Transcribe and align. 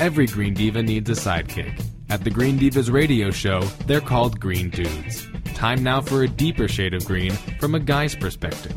Every 0.00 0.26
Green 0.26 0.54
Diva 0.54 0.82
needs 0.82 1.10
a 1.10 1.12
sidekick. 1.12 1.84
At 2.08 2.24
the 2.24 2.30
Green 2.30 2.58
Divas 2.58 2.90
radio 2.90 3.30
show, 3.30 3.60
they're 3.86 4.00
called 4.00 4.40
Green 4.40 4.70
Dudes. 4.70 5.28
Time 5.52 5.82
now 5.82 6.00
for 6.00 6.22
a 6.22 6.26
deeper 6.26 6.68
shade 6.68 6.94
of 6.94 7.04
green 7.04 7.32
from 7.60 7.74
a 7.74 7.80
guy's 7.80 8.16
perspective. 8.16 8.74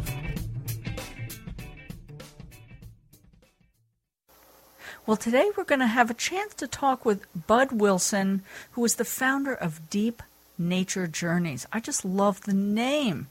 Well, 5.05 5.15
today 5.15 5.49
we're 5.55 5.63
going 5.63 5.79
to 5.79 5.87
have 5.87 6.11
a 6.11 6.13
chance 6.13 6.53
to 6.55 6.67
talk 6.67 7.05
with 7.05 7.25
Bud 7.47 7.71
Wilson, 7.71 8.41
who 8.73 8.83
is 8.83 8.95
the 8.95 9.05
founder 9.05 9.53
of 9.53 9.89
Deep 9.89 10.21
Nature 10.57 11.07
Journeys. 11.07 11.65
I 11.71 11.79
just 11.79 12.03
love 12.03 12.41
the 12.41 12.53
name. 12.53 13.27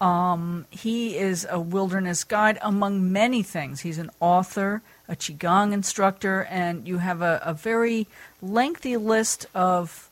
Um, 0.00 0.66
he 0.70 1.16
is 1.16 1.46
a 1.48 1.60
wilderness 1.60 2.24
guide 2.24 2.58
among 2.60 3.12
many 3.12 3.44
things. 3.44 3.82
He's 3.82 3.98
an 3.98 4.10
author, 4.18 4.82
a 5.08 5.16
Qigong 5.16 5.72
instructor, 5.72 6.44
and 6.44 6.86
you 6.86 6.98
have 6.98 7.22
a, 7.22 7.40
a 7.44 7.54
very 7.54 8.06
lengthy 8.42 8.96
list 8.96 9.46
of 9.54 10.08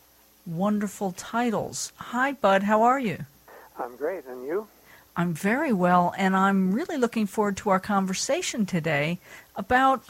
wonderful 0.46 1.12
titles. 1.12 1.92
Hi, 1.96 2.32
Bud. 2.32 2.64
How 2.64 2.82
are 2.82 3.00
you? 3.00 3.26
I'm 3.78 3.96
great. 3.96 4.24
And 4.26 4.46
you? 4.46 4.68
I'm 5.16 5.34
very 5.34 5.72
well, 5.72 6.14
and 6.18 6.36
I'm 6.36 6.72
really 6.72 6.96
looking 6.96 7.26
forward 7.26 7.56
to 7.58 7.70
our 7.70 7.80
conversation 7.80 8.66
today 8.66 9.18
about. 9.56 10.02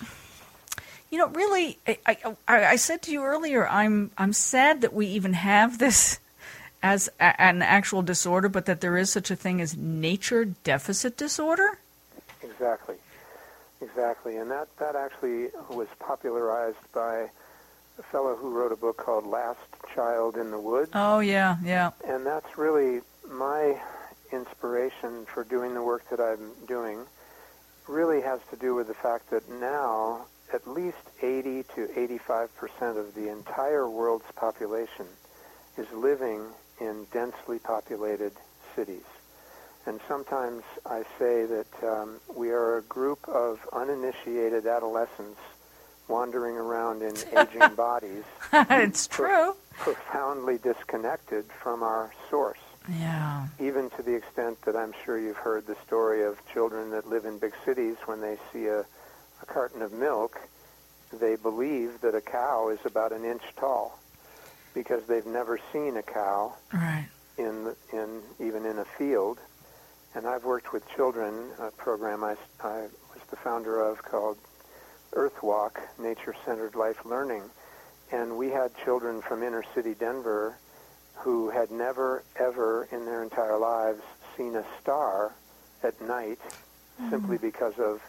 You 1.11 1.19
know, 1.19 1.29
really, 1.29 1.79
I, 1.87 2.17
I, 2.49 2.65
I 2.67 2.77
said 2.77 3.01
to 3.03 3.13
you 3.13 3.23
earlier, 3.23 3.69
I'm 3.69 4.11
I'm 4.19 4.33
sad 4.33 4.81
that 4.81 4.93
we 4.93 5.07
even 5.07 5.35
have 5.35 5.79
this 5.79 6.19
as 6.85 7.09
a, 7.19 7.41
an 7.41 7.63
actual 7.63 8.03
disorder, 8.03 8.49
but 8.49 8.67
that 8.67 8.83
there 8.83 8.97
is 8.99 9.11
such 9.11 9.31
a 9.31 9.37
thing 9.37 9.61
as 9.61 9.77
nature 9.77 10.45
deficit 10.45 11.17
disorder? 11.17 11.79
Exactly. 12.43 12.97
Exactly. 13.85 14.37
And 14.37 14.51
that, 14.51 14.69
that 14.79 14.97
actually 14.97 15.49
was 15.69 15.89
popularized 15.99 16.93
by 16.93 17.29
a 17.99 18.03
fellow 18.11 18.35
who 18.35 18.51
wrote 18.51 18.73
a 18.73 18.77
book 18.77 18.97
called 18.97 19.27
Last 19.27 19.61
Child 19.95 20.37
in 20.37 20.51
the 20.51 20.59
Woods. 20.59 20.91
Oh, 20.95 21.21
yeah, 21.21 21.57
yeah. 21.63 21.91
And 22.07 22.27
that's 22.27 22.59
really 22.59 23.01
my 23.31 23.81
inspiration 24.33 25.27
for 25.27 25.45
doing 25.45 25.75
the 25.75 25.83
work 25.83 26.09
that 26.11 26.21
I'm 26.21 26.53
doing 26.67 27.05
really 27.87 28.23
has 28.23 28.41
to 28.51 28.57
do 28.57 28.75
with 28.75 28.89
the 28.89 28.95
fact 28.95 29.31
that 29.31 29.49
now 29.49 30.27
at 30.53 30.67
least 30.67 30.97
80 31.23 31.65
to 31.75 31.89
85 31.99 32.57
percent 32.57 32.99
of 32.99 33.15
the 33.15 33.31
entire 33.31 33.89
world's 33.89 34.31
population 34.35 35.07
is 35.77 35.87
living 35.93 36.43
in 36.81 37.07
densely 37.13 37.59
populated 37.59 38.33
cities. 38.75 39.05
And 39.87 40.01
sometimes 40.09 40.63
I 40.87 41.03
say 41.19 41.45
that 41.47 41.67
um, 41.83 42.21
we 42.35 42.51
are 42.51 42.79
a 42.79 42.83
group 42.83 43.29
of 43.29 43.61
uninitiated 43.73 44.67
adolescents 44.67 45.41
wandering 46.09 46.57
around 46.57 47.03
in 47.03 47.15
aging 47.39 47.75
bodies. 47.75 48.25
it's 48.53 49.07
true. 49.07 49.55
profoundly 49.77 50.59
disconnected 50.59 51.45
from 51.63 51.83
our 51.83 52.13
source. 52.31 52.59
Yeah. 52.91 53.47
Even 53.61 53.91
to 53.91 54.03
the 54.03 54.15
extent 54.15 54.61
that 54.63 54.77
I'm 54.77 54.93
sure 55.05 55.19
you've 55.19 55.37
heard 55.37 55.67
the 55.67 55.77
story 55.87 56.23
of 56.23 56.39
children 56.53 56.91
that 56.91 57.09
live 57.09 57.25
in 57.25 57.39
big 57.39 57.55
cities 57.65 57.97
when 58.05 58.21
they 58.21 58.37
see 58.53 58.67
a, 58.67 58.81
a 58.81 59.47
carton 59.47 59.81
of 59.81 59.93
milk, 59.93 60.39
they 61.13 61.37
believe 61.37 62.01
that 62.03 62.15
a 62.15 62.21
cow 62.21 62.69
is 62.69 62.79
about 62.85 63.13
an 63.13 63.25
inch 63.25 63.43
tall 63.57 63.99
because 64.75 65.05
they've 65.05 65.27
never 65.27 65.59
seen 65.73 65.97
a 65.97 66.03
cow 66.03 66.53
right. 66.73 67.07
in 67.39 67.75
in 67.93 68.21
even 68.41 68.67
in 68.67 68.79
a 68.79 68.85
field. 68.85 69.39
And 70.15 70.27
I've 70.27 70.45
worked 70.45 70.73
with 70.73 70.89
children, 70.95 71.51
a 71.59 71.71
program 71.71 72.23
I, 72.23 72.37
I 72.63 72.83
was 73.13 73.23
the 73.31 73.37
founder 73.37 73.81
of 73.81 74.03
called 74.03 74.39
Earthwalk, 75.13 75.79
Nature-Centered 75.99 76.75
Life 76.75 77.05
Learning. 77.05 77.43
And 78.13 78.37
we 78.37 78.51
had 78.51 78.71
children 78.85 79.23
from 79.23 79.43
inner 79.43 79.65
city 79.75 79.95
Denver 79.95 80.57
who 81.15 81.51
had 81.51 81.71
never, 81.71 82.23
ever 82.37 82.89
in 82.93 83.05
their 83.07 83.23
entire 83.23 83.59
lives 83.59 84.03
seen 84.37 84.55
a 84.57 84.65
star 84.81 85.35
at 85.83 86.01
night 86.01 86.41
mm. 87.01 87.11
simply 87.11 87.39
because 87.39 87.79
of 87.79 88.01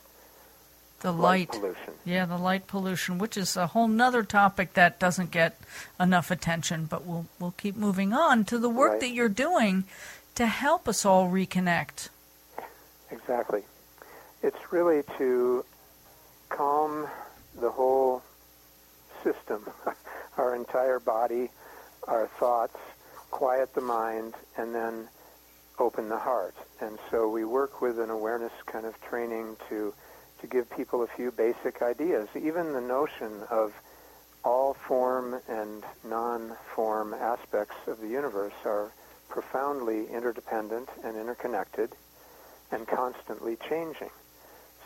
the 1.02 1.12
light, 1.12 1.50
light, 1.50 1.62
pollution. 1.62 1.94
Yeah, 2.04 2.26
the 2.26 2.38
light 2.38 2.68
pollution, 2.68 3.18
which 3.18 3.38
is 3.38 3.58
a 3.58 3.68
whole 3.68 3.88
nother 3.88 4.24
topic 4.24 4.74
that 4.74 5.00
doesn't 5.00 5.32
get 5.32 5.60
enough 6.00 6.32
attention, 6.32 6.86
but 6.86 7.06
we'll 7.06 7.28
we'll 7.40 7.54
keep 7.58 7.76
moving 7.76 8.14
on 8.14 8.46
to 8.46 8.58
the 8.58 8.70
work 8.70 8.94
right. 8.94 9.02
that 9.02 9.10
you're 9.10 9.30
doing 9.30 9.84
to 10.36 10.46
help 10.46 10.88
us 10.88 11.06
all 11.06 11.30
reconnect. 11.30 12.10
Exactly. 13.10 13.64
It's 14.44 14.72
really 14.72 15.04
to 15.18 15.66
calm 16.50 17.08
the 17.60 17.72
whole 17.72 18.22
system, 19.24 19.66
our 20.38 20.56
entire 20.56 21.00
body, 21.00 21.50
our 22.08 22.28
thoughts, 22.40 22.78
quiet 23.32 23.74
the 23.74 23.82
mind, 23.82 24.34
and 24.58 24.76
then 24.76 25.08
open 25.80 26.10
the 26.10 26.20
heart. 26.20 26.56
And 26.80 27.00
so 27.10 27.30
we 27.30 27.44
work 27.44 27.82
with 27.82 28.00
an 28.00 28.10
awareness 28.10 28.54
kind 28.66 28.86
of 28.86 29.00
training 29.02 29.58
to 29.70 29.94
to 30.42 30.48
give 30.48 30.70
people 30.70 31.02
a 31.02 31.08
few 31.08 31.32
basic 31.32 31.82
ideas. 31.82 32.28
Even 32.36 32.74
the 32.74 32.82
notion 32.82 33.44
of 33.50 33.74
all 34.44 34.74
form 34.74 35.40
and 35.48 35.84
non-form 36.04 37.14
aspects 37.14 37.76
of 37.88 38.02
the 38.02 38.08
universe 38.08 38.54
are 38.66 38.92
profoundly 39.30 40.08
interdependent 40.08 40.90
and 41.04 41.18
interconnected 41.18 41.92
and 42.72 42.88
constantly 42.88 43.58
changing. 43.70 44.10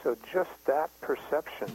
So 0.04 0.16
just 0.32 0.52
that 0.66 0.90
perception 1.02 1.72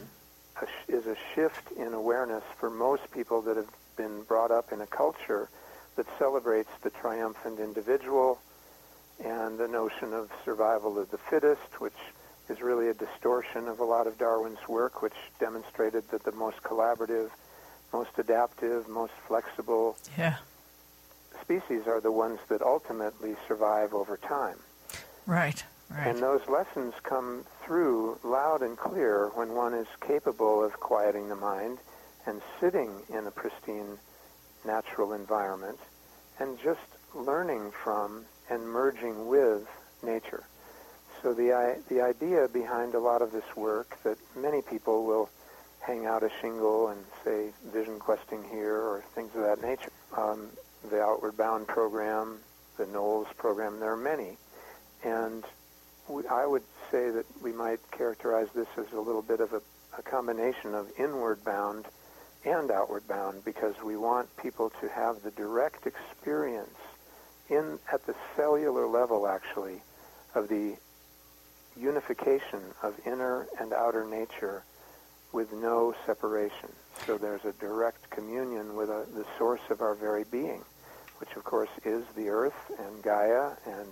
is 0.87 1.05
a 1.05 1.15
shift 1.33 1.71
in 1.71 1.93
awareness 1.93 2.43
for 2.59 2.69
most 2.69 3.11
people 3.11 3.41
that 3.43 3.57
have 3.57 3.69
been 3.97 4.23
brought 4.23 4.51
up 4.51 4.71
in 4.71 4.81
a 4.81 4.87
culture 4.87 5.49
that 5.95 6.05
celebrates 6.17 6.69
the 6.81 6.89
triumphant 6.89 7.59
individual 7.59 8.39
and 9.23 9.57
the 9.57 9.67
notion 9.67 10.13
of 10.13 10.29
survival 10.43 10.99
of 10.99 11.09
the 11.11 11.17
fittest, 11.17 11.79
which 11.79 11.93
is 12.49 12.61
really 12.61 12.89
a 12.89 12.93
distortion 12.93 13.67
of 13.67 13.79
a 13.79 13.83
lot 13.83 14.07
of 14.07 14.17
Darwin's 14.17 14.67
work, 14.67 15.01
which 15.01 15.13
demonstrated 15.39 16.03
that 16.11 16.23
the 16.23 16.31
most 16.31 16.61
collaborative, 16.63 17.29
most 17.93 18.11
adaptive, 18.17 18.87
most 18.87 19.13
flexible 19.27 19.97
yeah. 20.17 20.37
Species 21.45 21.87
are 21.87 22.01
the 22.01 22.11
ones 22.11 22.39
that 22.49 22.61
ultimately 22.61 23.35
survive 23.47 23.93
over 23.93 24.17
time. 24.17 24.57
Right, 25.25 25.63
right. 25.89 26.07
And 26.07 26.19
those 26.19 26.41
lessons 26.47 26.93
come 27.03 27.45
through 27.63 28.19
loud 28.23 28.61
and 28.61 28.77
clear 28.77 29.29
when 29.35 29.53
one 29.53 29.73
is 29.73 29.87
capable 30.05 30.63
of 30.63 30.73
quieting 30.79 31.29
the 31.29 31.35
mind 31.35 31.77
and 32.25 32.41
sitting 32.59 32.91
in 33.09 33.27
a 33.27 33.31
pristine 33.31 33.97
natural 34.65 35.13
environment 35.13 35.77
and 36.39 36.59
just 36.59 36.79
learning 37.13 37.71
from 37.83 38.25
and 38.49 38.67
merging 38.67 39.27
with 39.27 39.67
nature. 40.03 40.43
So 41.21 41.33
the 41.33 41.77
the 41.89 42.01
idea 42.01 42.47
behind 42.47 42.93
a 42.93 42.99
lot 42.99 43.21
of 43.21 43.31
this 43.31 43.55
work 43.55 43.97
that 44.03 44.17
many 44.35 44.61
people 44.61 45.05
will 45.05 45.29
hang 45.79 46.05
out 46.05 46.23
a 46.23 46.29
shingle 46.41 46.89
and 46.89 47.03
say 47.23 47.49
vision 47.71 47.99
questing 47.99 48.43
here 48.51 48.75
or 48.75 49.03
things 49.13 49.31
of 49.35 49.41
that 49.41 49.61
nature. 49.61 49.91
Um, 50.17 50.49
the 50.89 51.01
Outward 51.01 51.37
Bound 51.37 51.67
program, 51.67 52.39
the 52.77 52.85
NOLS 52.85 53.27
program, 53.37 53.79
there 53.79 53.93
are 53.93 53.97
many, 53.97 54.37
and 55.03 55.43
we, 56.07 56.25
I 56.27 56.45
would 56.45 56.63
say 56.91 57.09
that 57.09 57.25
we 57.41 57.51
might 57.51 57.79
characterize 57.91 58.47
this 58.55 58.67
as 58.77 58.91
a 58.93 58.99
little 58.99 59.21
bit 59.21 59.39
of 59.39 59.53
a, 59.53 59.61
a 59.97 60.01
combination 60.01 60.75
of 60.75 60.87
inward 60.97 61.43
bound 61.43 61.85
and 62.45 62.69
outward 62.69 63.07
bound 63.07 63.43
because 63.43 63.75
we 63.83 63.97
want 63.97 64.29
people 64.37 64.71
to 64.81 64.89
have 64.89 65.23
the 65.23 65.31
direct 65.31 65.87
experience 65.87 66.77
in 67.49 67.79
at 67.91 68.05
the 68.05 68.15
cellular 68.35 68.87
level 68.87 69.27
actually 69.27 69.81
of 70.35 70.47
the 70.47 70.75
unification 71.77 72.61
of 72.83 72.93
inner 73.05 73.47
and 73.59 73.73
outer 73.73 74.05
nature 74.05 74.63
with 75.31 75.51
no 75.51 75.93
separation. 76.05 76.69
So 77.05 77.17
there's 77.17 77.43
a 77.43 77.51
direct 77.53 78.09
communion 78.09 78.75
with 78.75 78.89
a, 78.89 79.05
the 79.13 79.25
source 79.37 79.61
of 79.69 79.81
our 79.81 79.93
very 79.93 80.23
being, 80.23 80.63
which 81.35 81.43
of 81.43 81.49
course 81.49 81.69
is 81.83 82.03
the 82.15 82.29
earth 82.29 82.53
and 82.79 83.03
Gaia 83.03 83.51
and 83.65 83.87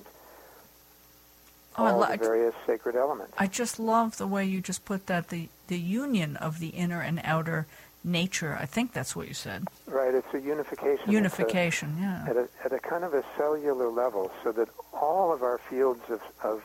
oh, 1.77 1.85
all 1.85 1.99
the 1.99 2.17
various 2.17 2.55
sacred 2.65 2.95
elements. 2.95 3.33
I 3.37 3.47
just 3.47 3.79
love 3.79 4.17
the 4.17 4.27
way 4.27 4.45
you 4.45 4.61
just 4.61 4.85
put 4.85 5.07
that 5.07 5.29
the 5.29 5.49
the 5.67 5.77
union 5.77 6.37
of 6.37 6.59
the 6.59 6.69
inner 6.69 7.01
and 7.01 7.21
outer 7.23 7.67
nature. 8.03 8.57
I 8.59 8.65
think 8.65 8.93
that's 8.93 9.15
what 9.15 9.27
you 9.27 9.33
said. 9.33 9.67
Right. 9.87 10.13
It's 10.13 10.33
a 10.33 10.39
unification. 10.39 11.11
Unification. 11.11 11.95
A, 11.97 12.01
yeah. 12.01 12.25
At 12.29 12.37
a, 12.37 12.49
at 12.65 12.73
a 12.73 12.79
kind 12.79 13.03
of 13.03 13.13
a 13.13 13.23
cellular 13.37 13.89
level, 13.89 14.31
so 14.43 14.51
that 14.51 14.69
all 14.93 15.33
of 15.33 15.41
our 15.41 15.57
fields 15.57 16.01
of, 16.09 16.21
of 16.43 16.63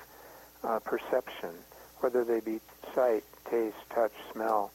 uh, 0.64 0.78
perception, 0.80 1.50
whether 2.00 2.24
they 2.24 2.40
be 2.40 2.60
sight, 2.94 3.24
taste, 3.48 3.76
touch, 3.90 4.12
smell, 4.32 4.72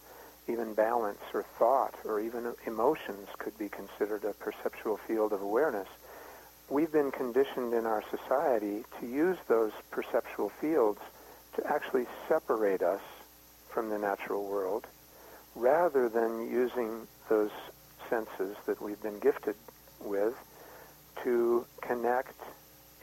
even 0.47 0.73
balance 0.73 1.21
or 1.33 1.43
thought 1.57 1.95
or 2.05 2.19
even 2.19 2.53
emotions 2.65 3.27
could 3.37 3.57
be 3.57 3.69
considered 3.69 4.23
a 4.23 4.33
perceptual 4.33 4.97
field 4.97 5.31
of 5.31 5.41
awareness. 5.41 5.87
We've 6.69 6.91
been 6.91 7.11
conditioned 7.11 7.73
in 7.73 7.85
our 7.85 8.03
society 8.09 8.83
to 8.99 9.07
use 9.07 9.37
those 9.47 9.71
perceptual 9.91 10.49
fields 10.49 10.99
to 11.55 11.67
actually 11.67 12.07
separate 12.27 12.81
us 12.81 13.01
from 13.69 13.89
the 13.89 13.97
natural 13.97 14.45
world, 14.45 14.87
rather 15.55 16.09
than 16.09 16.49
using 16.49 17.07
those 17.29 17.51
senses 18.09 18.55
that 18.65 18.81
we've 18.81 19.01
been 19.01 19.19
gifted 19.19 19.55
with 19.99 20.35
to 21.23 21.65
connect 21.81 22.39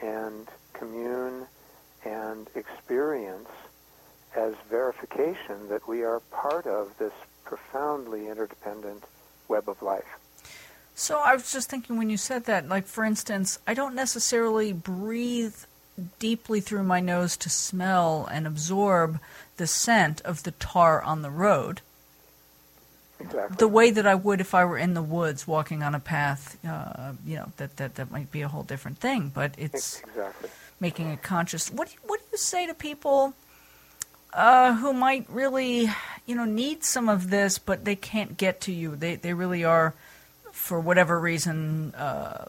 and 0.01 0.47
commune 0.73 1.45
and 2.05 2.47
experience 2.55 3.49
as 4.35 4.53
verification 4.69 5.67
that 5.69 5.87
we 5.87 6.03
are 6.03 6.19
part 6.31 6.65
of 6.65 6.97
this 6.97 7.13
profoundly 7.45 8.27
interdependent 8.27 9.03
web 9.47 9.67
of 9.69 9.81
life. 9.81 10.17
So 10.95 11.19
I 11.19 11.33
was 11.33 11.51
just 11.51 11.69
thinking 11.69 11.97
when 11.97 12.09
you 12.09 12.17
said 12.17 12.45
that, 12.45 12.67
like 12.67 12.85
for 12.85 13.03
instance, 13.03 13.59
I 13.65 13.73
don't 13.73 13.95
necessarily 13.95 14.73
breathe 14.73 15.55
deeply 16.19 16.59
through 16.61 16.83
my 16.83 16.99
nose 16.99 17.37
to 17.37 17.49
smell 17.49 18.27
and 18.31 18.47
absorb 18.47 19.19
the 19.57 19.67
scent 19.67 20.21
of 20.21 20.43
the 20.43 20.51
tar 20.51 21.01
on 21.01 21.21
the 21.21 21.29
road. 21.31 21.81
Exactly. 23.19 23.55
The 23.57 23.67
way 23.67 23.91
that 23.91 24.07
I 24.07 24.15
would 24.15 24.41
if 24.41 24.55
I 24.55 24.65
were 24.65 24.77
in 24.77 24.93
the 24.93 25.01
woods 25.01 25.47
walking 25.47 25.83
on 25.83 25.93
a 25.93 25.99
path, 25.99 26.57
uh, 26.65 27.13
you 27.25 27.35
know, 27.35 27.51
that, 27.57 27.77
that, 27.77 27.95
that 27.95 28.09
might 28.09 28.31
be 28.31 28.41
a 28.41 28.47
whole 28.47 28.63
different 28.63 28.97
thing, 28.97 29.31
but 29.33 29.53
it's 29.57 29.99
exactly. 29.99 30.49
making 30.79 31.09
it 31.09 31.21
conscious. 31.21 31.71
What 31.71 31.89
do 31.89 31.93
you, 31.93 31.99
what 32.07 32.19
do 32.19 32.25
you 32.31 32.37
say 32.37 32.65
to 32.65 32.73
people 32.73 33.33
uh, 34.33 34.75
who 34.75 34.93
might 34.93 35.25
really, 35.29 35.89
you 36.25 36.35
know, 36.35 36.45
need 36.45 36.83
some 36.83 37.09
of 37.09 37.29
this, 37.29 37.57
but 37.57 37.85
they 37.85 37.95
can't 37.95 38.37
get 38.37 38.61
to 38.61 38.71
you? 38.71 38.95
They 38.95 39.15
they 39.15 39.33
really 39.33 39.63
are, 39.63 39.93
for 40.51 40.79
whatever 40.79 41.19
reason, 41.19 41.93
uh, 41.95 42.45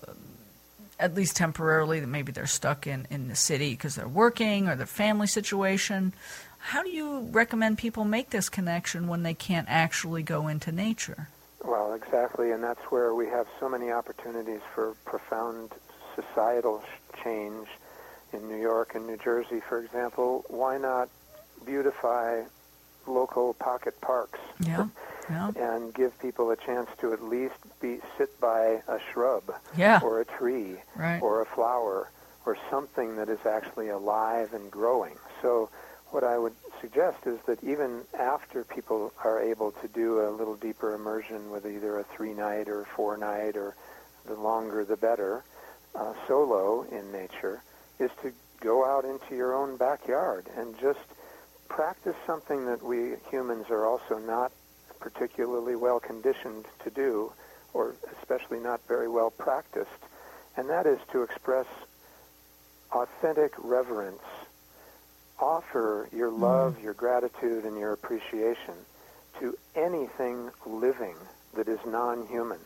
at 0.98 1.14
least 1.14 1.36
temporarily, 1.36 2.00
that 2.00 2.06
maybe 2.06 2.32
they're 2.32 2.46
stuck 2.46 2.86
in 2.86 3.06
in 3.10 3.28
the 3.28 3.36
city 3.36 3.70
because 3.70 3.96
they're 3.96 4.08
working 4.08 4.68
or 4.68 4.76
their 4.76 4.86
family 4.86 5.26
situation. 5.26 6.12
How 6.58 6.84
do 6.84 6.90
you 6.90 7.28
recommend 7.32 7.78
people 7.78 8.04
make 8.04 8.30
this 8.30 8.48
connection 8.48 9.08
when 9.08 9.24
they 9.24 9.34
can't 9.34 9.66
actually 9.68 10.22
go 10.22 10.46
into 10.46 10.70
nature? 10.70 11.28
Well, 11.64 11.94
exactly, 11.94 12.52
and 12.52 12.62
that's 12.62 12.82
where 12.90 13.14
we 13.14 13.26
have 13.26 13.46
so 13.58 13.68
many 13.68 13.90
opportunities 13.90 14.60
for 14.74 14.94
profound 15.04 15.72
societal 16.14 16.84
change 17.22 17.66
in 18.32 18.48
New 18.48 18.56
York 18.56 18.94
and 18.94 19.06
New 19.06 19.16
Jersey, 19.16 19.60
for 19.60 19.78
example. 19.78 20.44
Why 20.48 20.78
not 20.78 21.08
beautify 21.62 22.42
local 23.06 23.54
pocket 23.54 24.00
parks? 24.00 24.38
Yeah, 24.60 24.86
yeah, 25.30 25.50
and 25.56 25.92
give 25.94 26.18
people 26.20 26.50
a 26.50 26.56
chance 26.56 26.88
to 27.00 27.12
at 27.12 27.22
least 27.22 27.54
be 27.80 27.98
sit 28.18 28.38
by 28.40 28.82
a 28.88 28.98
shrub 29.12 29.44
yeah. 29.76 30.00
or 30.02 30.20
a 30.20 30.24
tree 30.24 30.76
Right. 30.96 31.20
or 31.22 31.40
a 31.42 31.46
flower 31.46 32.10
or 32.44 32.56
something 32.70 33.16
that 33.16 33.28
is 33.28 33.44
actually 33.46 33.88
alive 33.88 34.52
and 34.52 34.70
growing. 34.70 35.14
So 35.40 35.70
what 36.10 36.24
I 36.24 36.36
would 36.38 36.54
suggest 36.80 37.18
is 37.26 37.38
that 37.46 37.62
even 37.64 38.02
after 38.18 38.64
people 38.64 39.12
are 39.24 39.40
able 39.40 39.70
to 39.72 39.88
do 39.88 40.20
a 40.26 40.30
little 40.30 40.56
deeper 40.56 40.92
immersion 40.94 41.50
with 41.50 41.64
either 41.66 41.98
a 41.98 42.04
three 42.04 42.34
night 42.34 42.68
or 42.68 42.84
four 42.96 43.16
night 43.16 43.56
or 43.56 43.74
the 44.26 44.34
longer 44.34 44.84
the 44.84 44.96
better, 44.96 45.44
uh, 45.94 46.12
solo 46.26 46.82
in 46.90 47.10
nature, 47.12 47.62
is 47.98 48.10
to 48.22 48.32
go 48.60 48.84
out 48.84 49.04
into 49.04 49.34
your 49.36 49.54
own 49.54 49.76
backyard 49.76 50.46
and 50.56 50.78
just 50.80 50.98
practice 51.72 52.16
something 52.26 52.66
that 52.66 52.82
we 52.82 53.14
humans 53.30 53.66
are 53.70 53.86
also 53.86 54.18
not 54.18 54.52
particularly 55.00 55.74
well 55.74 55.98
conditioned 55.98 56.66
to 56.84 56.90
do, 56.90 57.32
or 57.72 57.94
especially 58.18 58.60
not 58.60 58.80
very 58.86 59.08
well 59.08 59.30
practiced, 59.30 59.88
and 60.56 60.68
that 60.68 60.86
is 60.86 60.98
to 61.10 61.22
express 61.22 61.66
authentic 62.92 63.54
reverence. 63.58 64.22
Offer 65.40 66.10
your 66.12 66.30
mm. 66.30 66.40
love, 66.40 66.80
your 66.82 66.92
gratitude, 66.92 67.64
and 67.64 67.78
your 67.78 67.94
appreciation 67.94 68.74
to 69.40 69.56
anything 69.74 70.50
living 70.66 71.16
that 71.54 71.68
is 71.68 71.80
non-human. 71.86 72.60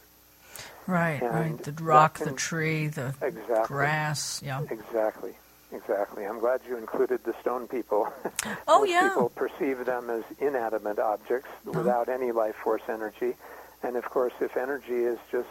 Right, 0.89 1.23
And 1.23 1.33
right. 1.33 1.63
The 1.63 1.85
rock, 1.85 2.19
the 2.19 2.33
tree, 2.33 2.89
the 2.89 3.15
Exactly. 3.23 3.67
grass. 3.67 4.43
Yeah. 4.45 4.63
Exactly. 4.69 5.35
Exactly. 5.73 6.25
I'm 6.25 6.39
glad 6.39 6.61
you 6.69 6.77
included 6.77 7.25
the 7.25 7.35
stone 7.41 7.67
people. 7.69 8.13
Oh, 8.69 8.81
Most 8.81 8.91
yeah. 8.91 9.09
People 9.09 9.29
perceive 9.31 9.87
them 9.87 10.11
as 10.11 10.23
inanimate 10.41 10.99
objects 10.99 11.49
uh-huh. 11.49 11.79
without 11.79 12.09
any 12.09 12.33
life 12.33 12.55
force 12.57 12.83
energy. 12.89 13.35
And 13.83 13.97
of 13.97 14.05
course, 14.05 14.33
if 14.41 14.57
energy 14.57 15.05
is 15.05 15.19
just 15.31 15.49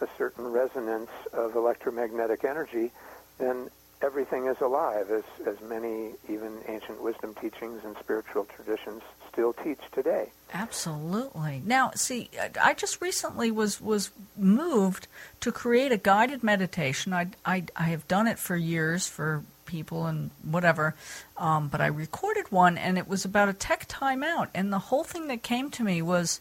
a 0.00 0.08
certain 0.18 0.46
resonance 0.46 1.10
of 1.32 1.56
electromagnetic 1.56 2.44
energy, 2.44 2.90
then 3.38 3.70
everything 4.02 4.46
is 4.46 4.60
alive, 4.60 5.10
as, 5.10 5.24
as 5.46 5.60
many 5.68 6.12
even 6.28 6.58
ancient 6.68 7.02
wisdom 7.02 7.34
teachings 7.34 7.82
and 7.84 7.96
spiritual 7.98 8.44
traditions 8.44 9.02
still 9.32 9.52
teach 9.52 9.80
today. 9.92 10.30
Absolutely. 10.52 11.62
Now, 11.64 11.90
see, 11.94 12.30
I- 12.40 12.70
I 12.70 12.74
just 12.74 13.00
recently 13.00 13.50
was 13.50 13.80
was 13.80 14.10
moved 14.36 15.06
to 15.40 15.50
create 15.52 15.92
a 15.92 15.96
guided 15.96 16.42
meditation. 16.42 17.12
I 17.12 17.28
I, 17.44 17.64
I 17.76 17.84
have 17.84 18.06
done 18.08 18.26
it 18.26 18.38
for 18.38 18.56
years 18.56 19.06
for 19.06 19.42
people 19.74 20.06
and 20.06 20.30
whatever, 20.42 20.94
um, 21.36 21.68
but 21.68 21.80
I 21.80 21.86
recorded 21.86 22.46
one, 22.52 22.78
and 22.78 22.96
it 22.96 23.08
was 23.08 23.24
about 23.24 23.48
a 23.48 23.52
tech 23.52 23.88
timeout. 23.88 24.48
And 24.54 24.72
the 24.72 24.84
whole 24.90 25.04
thing 25.04 25.28
that 25.28 25.42
came 25.42 25.70
to 25.70 25.82
me 25.82 26.02
was 26.02 26.40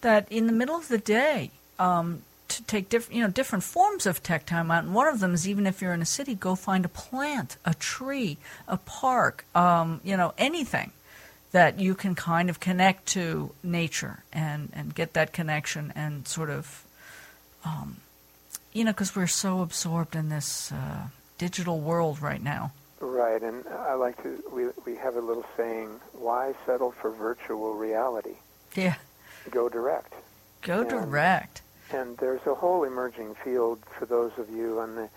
that 0.00 0.30
in 0.30 0.46
the 0.46 0.52
middle 0.60 0.76
of 0.76 0.88
the 0.88 0.98
day, 0.98 1.50
um, 1.78 2.22
to 2.48 2.62
take 2.62 2.88
different 2.88 3.16
you 3.16 3.22
know 3.24 3.30
different 3.30 3.64
forms 3.64 4.06
of 4.06 4.22
tech 4.22 4.46
timeout, 4.46 4.80
and 4.80 4.94
one 4.94 5.08
of 5.08 5.20
them 5.20 5.34
is 5.34 5.48
even 5.48 5.66
if 5.66 5.82
you're 5.82 5.92
in 5.92 6.02
a 6.02 6.12
city, 6.18 6.34
go 6.34 6.54
find 6.54 6.84
a 6.84 6.88
plant, 6.88 7.56
a 7.64 7.74
tree, 7.74 8.38
a 8.68 8.76
park, 8.76 9.44
um, 9.54 10.00
you 10.04 10.16
know 10.16 10.32
anything 10.38 10.92
that 11.56 11.80
you 11.80 11.94
can 11.94 12.14
kind 12.14 12.50
of 12.50 12.60
connect 12.60 13.06
to 13.06 13.50
nature 13.62 14.22
and, 14.30 14.68
and 14.74 14.94
get 14.94 15.14
that 15.14 15.32
connection 15.32 15.92
and 15.96 16.28
sort 16.28 16.50
of, 16.50 16.84
um, 17.64 17.96
you 18.74 18.84
know, 18.84 18.92
because 18.92 19.16
we're 19.16 19.26
so 19.26 19.62
absorbed 19.62 20.14
in 20.14 20.28
this 20.28 20.70
uh, 20.70 21.06
digital 21.38 21.80
world 21.80 22.20
right 22.20 22.42
now. 22.42 22.72
Right, 23.00 23.42
and 23.42 23.64
I 23.68 23.94
like 23.94 24.22
to, 24.22 24.42
we, 24.52 24.66
we 24.90 24.96
have 24.98 25.16
a 25.16 25.20
little 25.20 25.44
saying, 25.56 26.00
why 26.12 26.54
settle 26.64 26.92
for 26.92 27.10
virtual 27.10 27.74
reality? 27.74 28.36
Yeah, 28.74 28.94
Go 29.50 29.68
direct. 29.68 30.12
go 30.62 30.82
Yeah. 30.82 30.88
direct. 30.88 31.62
And 31.92 32.16
there's 32.18 32.44
a 32.46 32.54
whole 32.54 32.82
emerging 32.84 33.34
field 33.44 33.78
for 33.98 34.06
those 34.06 34.32
of 34.38 34.50
you 34.50 34.80
on 34.80 34.96
the 34.96 35.08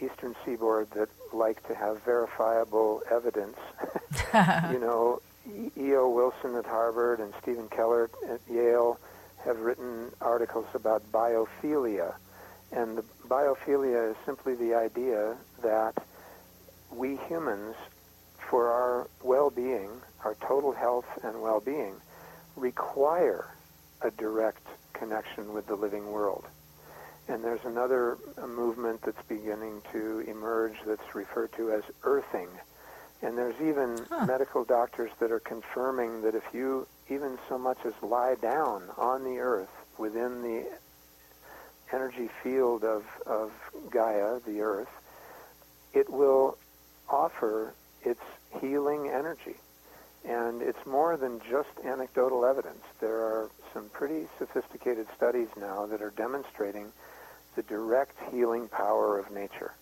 eastern 0.00 0.34
seaboard 0.44 0.90
that 0.92 1.08
like 1.32 1.66
to 1.68 1.74
have 1.74 2.02
verifiable 2.04 3.02
evidence. 3.10 3.58
you 4.72 4.78
know, 4.78 5.20
E.O. 5.76 6.08
Wilson 6.08 6.54
at 6.56 6.64
Harvard 6.64 7.20
and 7.20 7.34
Stephen 7.42 7.68
Kellert 7.68 8.10
at 8.28 8.40
Yale 8.50 8.98
have 9.44 9.58
written 9.58 10.10
articles 10.22 10.66
about 10.74 11.02
biophilia. 11.12 12.14
And 12.72 12.96
the 12.98 13.04
biophilia 13.30 14.10
is 14.10 14.16
simply 14.26 14.54
the 14.54 14.74
idea 14.74 15.36
that 15.62 15.94
we 16.90 17.16
humans, 17.28 17.76
for 18.50 18.68
our 18.72 19.08
well-being, 19.22 19.90
our 20.24 20.34
total 20.46 20.72
health 20.72 21.06
and 21.22 21.40
well-being, 21.40 21.94
require 22.56 23.46
a 24.02 24.10
direct 24.10 24.66
connection 24.92 25.52
with 25.52 25.66
the 25.68 25.76
living 25.76 26.10
world. 26.10 26.44
And 27.28 27.44
there's 27.44 27.64
another 27.64 28.18
uh, 28.36 28.46
movement 28.48 29.02
that's 29.02 29.22
beginning 29.28 29.82
to 29.92 30.24
emerge 30.26 30.74
that's 30.84 31.14
referred 31.14 31.52
to 31.52 31.70
as 31.70 31.82
earthing. 32.02 32.48
And 33.22 33.38
there's 33.38 33.60
even 33.60 34.06
Huh. 34.10 34.26
medical 34.26 34.64
doctors 34.64 35.10
that 35.20 35.30
are 35.30 35.38
confirming 35.40 36.22
that 36.22 36.34
if 36.34 36.42
you 36.52 36.88
even 37.08 37.38
so 37.48 37.56
much 37.58 37.78
as 37.84 37.92
lie 38.02 38.34
down 38.34 38.82
on 38.98 39.22
the 39.22 39.38
earth 39.38 39.68
within 39.98 40.42
the 40.42 40.66
energy 41.92 42.28
field 42.42 42.84
of, 42.84 43.04
of 43.26 43.52
Gaia, 43.90 44.40
the 44.46 44.60
earth, 44.60 44.88
it 45.92 46.08
will 46.10 46.56
offer 47.08 47.74
its 48.02 48.22
healing 48.60 49.08
energy. 49.08 49.56
And 50.24 50.62
it's 50.62 50.84
more 50.86 51.16
than 51.16 51.40
just 51.50 51.70
anecdotal 51.84 52.44
evidence. 52.44 52.84
There 53.00 53.20
are 53.20 53.50
some 53.72 53.88
pretty 53.88 54.26
sophisticated 54.38 55.06
studies 55.16 55.48
now 55.58 55.86
that 55.86 56.02
are 56.02 56.10
demonstrating 56.10 56.92
the 57.56 57.62
direct 57.62 58.16
healing 58.30 58.68
power 58.68 59.18
of 59.18 59.30
nature. 59.30 59.72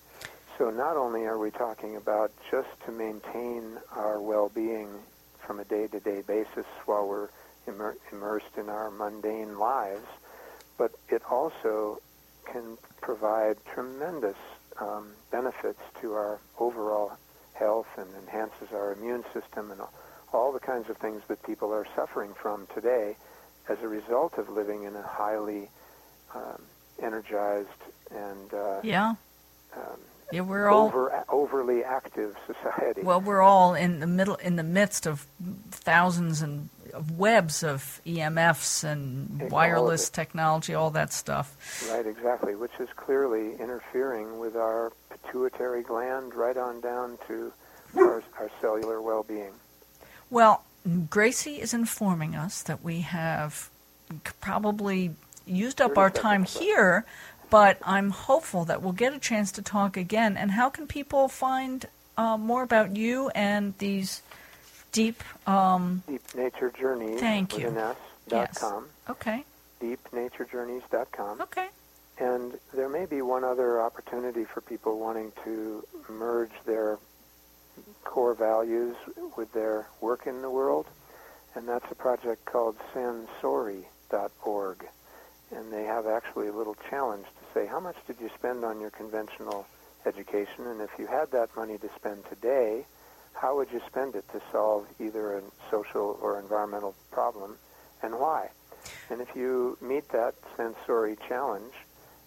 So 0.56 0.70
not 0.70 0.96
only 0.96 1.24
are 1.24 1.38
we 1.38 1.50
talking 1.50 1.96
about 1.96 2.32
just 2.50 2.68
to 2.86 2.92
maintain 2.92 3.78
our 3.94 4.20
well-being 4.20 4.88
from 5.38 5.60
a 5.60 5.64
day-to-day 5.64 6.22
basis 6.26 6.66
while 6.86 7.06
we're 7.06 7.28
immer- 7.66 7.96
immersed 8.12 8.56
in 8.56 8.68
our 8.68 8.90
mundane 8.90 9.58
lives, 9.58 10.06
but 10.78 10.92
it 11.08 11.22
also 11.30 12.00
can 12.50 12.78
provide 13.02 13.56
tremendous 13.74 14.36
um, 14.80 15.08
benefits 15.30 15.80
to 16.00 16.12
our 16.14 16.38
overall 16.58 17.12
health 17.54 17.88
and 17.98 18.08
enhances 18.22 18.68
our 18.72 18.92
immune 18.92 19.24
system 19.34 19.70
and 19.70 19.80
all- 20.32 20.52
the 20.52 20.60
kinds 20.60 20.88
of 20.90 20.96
things 20.98 21.20
that 21.28 21.42
people 21.42 21.72
are 21.72 21.86
suffering 21.96 22.32
from 22.34 22.66
today 22.74 23.16
as 23.68 23.78
a 23.82 23.88
result 23.88 24.38
of 24.38 24.48
living 24.48 24.84
in 24.84 24.94
a 24.96 25.02
highly 25.02 25.68
um, 26.34 26.62
energized 27.02 27.68
and 28.10 28.52
uh, 28.54 28.80
Yeah, 28.82 29.14
um, 29.76 29.98
yeah. 30.32 30.40
We're 30.42 30.68
all 30.68 30.86
over, 30.86 31.24
overly 31.28 31.82
active 31.84 32.36
society. 32.46 33.02
well. 33.02 33.20
We're 33.20 33.42
all 33.42 33.74
in 33.74 34.00
the 34.00 34.06
middle, 34.06 34.36
in 34.36 34.56
the 34.56 34.62
midst 34.62 35.06
of 35.06 35.26
thousands 35.70 36.42
and 36.42 36.68
webs 37.16 37.62
of 37.62 38.00
EMFs 38.06 38.84
and 38.84 39.42
All 39.42 39.48
wireless 39.48 40.08
it. 40.08 40.12
technology, 40.12 40.74
all 40.74 40.90
that 40.90 41.12
stuff. 41.12 41.56
Right, 41.90 42.06
exactly, 42.06 42.54
which 42.54 42.72
is 42.78 42.88
clearly 42.96 43.54
interfering 43.58 44.38
with 44.38 44.56
our 44.56 44.92
pituitary 45.10 45.82
gland 45.82 46.34
right 46.34 46.56
on 46.56 46.80
down 46.80 47.18
to 47.28 47.52
our, 47.96 48.22
our 48.38 48.50
cellular 48.60 49.00
well-being. 49.00 49.52
Well, 50.30 50.64
Gracie 51.10 51.60
is 51.60 51.74
informing 51.74 52.34
us 52.34 52.62
that 52.62 52.82
we 52.82 53.00
have 53.00 53.70
probably 54.40 55.14
used 55.46 55.80
up 55.80 55.98
our 55.98 56.10
time 56.10 56.44
here, 56.44 57.04
but 57.50 57.78
I'm 57.82 58.10
hopeful 58.10 58.64
that 58.66 58.82
we'll 58.82 58.92
get 58.92 59.14
a 59.14 59.18
chance 59.18 59.52
to 59.52 59.62
talk 59.62 59.96
again. 59.96 60.36
And 60.36 60.50
how 60.50 60.68
can 60.68 60.86
people 60.86 61.28
find 61.28 61.86
uh, 62.16 62.36
more 62.36 62.62
about 62.62 62.96
you 62.96 63.30
and 63.30 63.74
these 63.78 64.22
deep? 64.98 65.22
Um, 65.46 66.02
Deep 66.08 66.22
Nature 66.34 66.72
Journeys 66.78 67.20
Thank 67.20 67.56
you. 67.56 67.68
S, 67.68 67.96
Yes. 68.26 68.48
dot 68.50 68.54
com, 68.60 68.86
okay, 69.08 69.44
deepnaturejourneys.com. 69.80 71.40
okay. 71.42 71.68
And 72.18 72.58
there 72.74 72.88
may 72.88 73.06
be 73.06 73.22
one 73.22 73.44
other 73.44 73.80
opportunity 73.80 74.44
for 74.44 74.60
people 74.60 74.98
wanting 74.98 75.30
to 75.44 75.84
merge 76.08 76.50
their 76.66 76.98
core 78.02 78.34
values 78.34 78.96
with 79.36 79.52
their 79.52 79.86
work 80.00 80.26
in 80.26 80.42
the 80.42 80.50
world, 80.50 80.86
and 81.54 81.68
that's 81.68 81.86
a 81.92 81.94
project 81.94 82.44
called 82.44 82.74
sansori.org. 82.92 84.84
And 85.54 85.72
they 85.72 85.84
have 85.84 86.06
actually 86.06 86.48
a 86.48 86.52
little 86.52 86.76
challenge 86.90 87.24
to 87.24 87.44
say, 87.54 87.66
how 87.66 87.78
much 87.80 87.96
did 88.08 88.16
you 88.20 88.28
spend 88.36 88.64
on 88.64 88.80
your 88.80 88.90
conventional 88.90 89.64
education? 90.04 90.66
And 90.66 90.80
if 90.82 90.90
you 90.98 91.06
had 91.06 91.30
that 91.30 91.54
money 91.56 91.78
to 91.78 91.88
spend 91.96 92.24
today, 92.28 92.84
how 93.40 93.56
would 93.56 93.70
you 93.72 93.80
spend 93.86 94.14
it 94.16 94.24
to 94.32 94.40
solve 94.50 94.86
either 95.00 95.38
a 95.38 95.42
social 95.70 96.18
or 96.20 96.38
environmental 96.40 96.94
problem, 97.10 97.56
and 98.02 98.18
why? 98.18 98.50
And 99.10 99.20
if 99.20 99.34
you 99.34 99.78
meet 99.80 100.08
that 100.10 100.34
Sansori 100.56 101.16
challenge, 101.28 101.72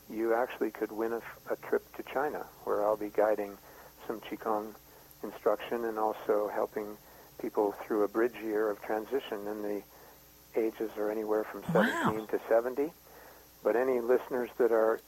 you 0.09 0.33
actually 0.33 0.71
could 0.71 0.91
win 0.91 1.13
a 1.13 1.55
trip 1.67 1.83
to 1.97 2.03
China, 2.03 2.45
where 2.63 2.85
I'll 2.85 2.97
be 2.97 3.09
guiding 3.09 3.57
some 4.07 4.19
Qigong 4.19 4.73
instruction 5.23 5.85
and 5.85 5.97
also 5.99 6.49
helping 6.53 6.97
people 7.39 7.73
through 7.83 8.03
a 8.03 8.07
bridge 8.07 8.35
year 8.43 8.69
of 8.69 8.81
transition. 8.81 9.47
And 9.47 9.63
the 9.63 9.81
ages 10.55 10.91
are 10.97 11.09
anywhere 11.09 11.43
from 11.43 11.61
Wow. 11.73 11.91
17 12.13 12.27
to 12.27 12.39
70. 12.49 12.91
But 13.63 13.75
any 13.75 13.99
listeners 14.01 14.49
that 14.57 14.71
are 14.71 14.99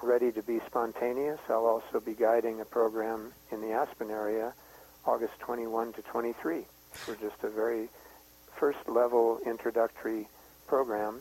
ready 0.00 0.30
to 0.32 0.42
be 0.42 0.60
spontaneous, 0.66 1.40
I'll 1.48 1.66
also 1.66 2.00
be 2.00 2.14
guiding 2.14 2.60
a 2.60 2.64
program 2.64 3.32
in 3.50 3.60
the 3.60 3.72
Aspen 3.72 4.10
area, 4.10 4.54
August 5.08 5.38
21 5.40 5.94
to 5.94 6.02
23, 6.02 6.66
for 6.92 7.14
just 7.16 7.42
a 7.42 7.48
very 7.48 7.88
first 8.56 8.78
level 8.86 9.38
introductory 9.46 10.28
program. 10.66 11.20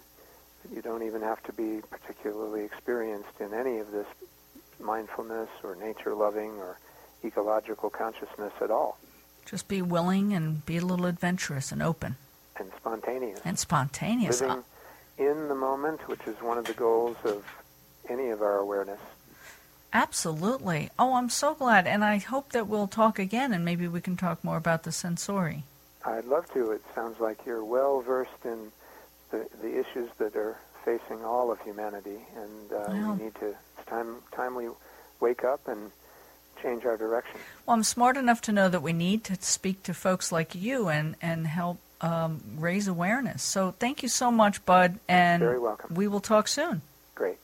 You 0.76 0.82
don't 0.82 1.04
even 1.04 1.22
have 1.22 1.42
to 1.44 1.54
be 1.54 1.80
particularly 1.90 2.66
experienced 2.66 3.40
in 3.40 3.54
any 3.54 3.78
of 3.78 3.92
this 3.92 4.08
mindfulness 4.82 5.48
or 5.64 5.76
nature 5.78 6.14
loving 6.14 6.58
or 6.58 6.78
ecological 7.24 7.90
consciousness 7.90 8.52
at 8.62 8.70
all, 8.70 8.98
Just 9.46 9.70
be 9.70 9.82
willing 9.82 10.34
and 10.34 10.66
be 10.66 10.76
a 10.78 10.82
little 10.86 11.06
adventurous 11.06 11.72
and 11.72 11.82
open 11.82 12.18
and 12.60 12.70
spontaneous. 12.76 13.40
and 13.46 13.58
spontaneous. 13.58 14.42
Living 14.42 14.64
in 15.18 15.48
the 15.48 15.56
moment, 15.56 16.06
which 16.10 16.28
is 16.28 16.36
one 16.42 16.58
of 16.58 16.66
the 16.66 16.74
goals 16.74 17.16
of 17.24 17.46
any 18.10 18.30
of 18.32 18.42
our 18.42 18.58
awareness. 18.58 19.00
Absolutely. 19.98 20.92
Oh, 21.00 21.16
I'm 21.16 21.30
so 21.30 21.56
glad. 21.56 21.88
And 21.88 22.04
I 22.04 22.18
hope 22.20 22.52
that 22.52 22.68
we'll 22.68 22.88
talk 22.88 23.18
again 23.18 23.52
and 23.52 23.66
maybe 23.66 23.88
we 23.88 24.00
can 24.00 24.16
talk 24.16 24.44
more 24.44 24.58
about 24.58 24.84
the 24.84 24.92
Sansori. 24.92 25.64
I'd 26.06 26.26
love 26.26 26.52
to. 26.54 26.72
It 26.72 26.84
sounds 26.94 27.20
like 27.20 27.46
you're 27.48 27.66
well 27.66 28.02
versed 28.02 28.46
in 28.46 28.72
the, 29.32 29.48
the 29.62 29.80
issues 29.80 30.10
that 30.20 30.36
are 30.36 30.56
facing 30.86 31.26
all 31.26 31.52
of 31.52 31.60
humanity, 31.62 32.20
and 32.36 32.72
uh, 32.72 33.14
we 33.18 33.26
need 33.26 33.36
to. 33.36 33.48
It's 33.48 33.90
time 33.90 34.18
time 34.32 34.56
we 34.56 34.70
wake 35.20 35.44
up 35.44 35.68
and 35.68 35.92
change 36.62 36.86
our 36.86 36.96
direction. 36.96 37.40
Well, 37.66 37.76
I'm 37.76 37.84
smart 37.84 38.18
enough 38.18 38.42
to 38.44 38.52
know 38.52 38.70
that 38.70 38.82
we 38.82 38.94
need 38.94 39.24
to 39.26 39.36
speak 39.42 39.84
to 39.84 39.94
folks 39.94 40.32
like 40.32 40.56
you 40.56 40.88
and, 40.90 41.16
and 41.22 41.46
help 41.48 41.80
um, 42.02 42.42
raise 42.58 42.88
awareness. 42.88 43.44
So 43.44 43.72
thank 43.72 44.04
you 44.04 44.10
so 44.10 44.32
much, 44.32 44.64
Bud. 44.66 45.00
And 45.08 45.42
Very 45.42 45.60
welcome. 45.60 45.94
we 45.94 46.08
will 46.08 46.20
talk 46.20 46.48
soon. 46.48 46.82
Great. 47.16 47.38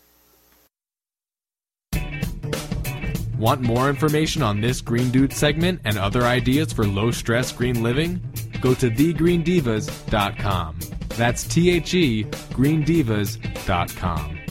Want 3.43 3.59
more 3.59 3.89
information 3.89 4.41
on 4.41 4.61
this 4.61 4.79
Green 4.79 5.11
Dude 5.11 5.33
segment 5.33 5.81
and 5.83 5.97
other 5.97 6.23
ideas 6.23 6.71
for 6.71 6.87
low 6.87 7.11
stress 7.11 7.51
green 7.51 7.83
living? 7.83 8.21
Go 8.61 8.73
to 8.73 8.89
thegreendivas.com. 8.89 10.79
That's 11.09 11.43
T 11.43 11.71
H 11.71 11.93
E 11.93 12.23
greendivas.com. 12.23 14.42